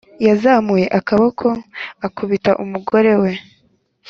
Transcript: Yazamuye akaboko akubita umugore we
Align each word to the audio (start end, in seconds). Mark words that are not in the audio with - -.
Yazamuye 0.27 0.85
akaboko 0.99 1.47
akubita 2.07 2.51
umugore 2.63 3.13
we 3.21 3.31